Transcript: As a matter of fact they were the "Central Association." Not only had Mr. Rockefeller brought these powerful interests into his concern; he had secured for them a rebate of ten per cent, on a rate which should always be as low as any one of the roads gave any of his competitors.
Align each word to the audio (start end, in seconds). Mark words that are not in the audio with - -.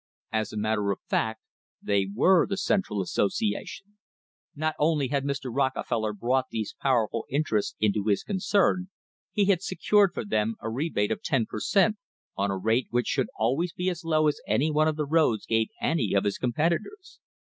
As 0.31 0.51
a 0.51 0.57
matter 0.57 0.89
of 0.89 0.97
fact 1.07 1.41
they 1.79 2.09
were 2.11 2.47
the 2.47 2.57
"Central 2.57 3.03
Association." 3.03 3.99
Not 4.55 4.73
only 4.79 5.09
had 5.09 5.23
Mr. 5.23 5.51
Rockefeller 5.55 6.11
brought 6.11 6.47
these 6.49 6.73
powerful 6.81 7.27
interests 7.29 7.75
into 7.79 8.05
his 8.05 8.23
concern; 8.23 8.89
he 9.31 9.45
had 9.45 9.61
secured 9.61 10.15
for 10.15 10.25
them 10.25 10.55
a 10.59 10.71
rebate 10.71 11.11
of 11.11 11.21
ten 11.21 11.45
per 11.45 11.59
cent, 11.59 11.97
on 12.35 12.49
a 12.49 12.57
rate 12.57 12.87
which 12.89 13.05
should 13.05 13.27
always 13.37 13.73
be 13.73 13.91
as 13.91 14.03
low 14.03 14.27
as 14.27 14.41
any 14.47 14.71
one 14.71 14.87
of 14.87 14.95
the 14.95 15.05
roads 15.05 15.45
gave 15.45 15.67
any 15.79 16.15
of 16.15 16.23
his 16.23 16.39
competitors. 16.39 17.19